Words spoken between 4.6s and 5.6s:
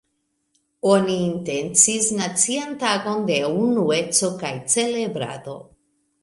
celebrado.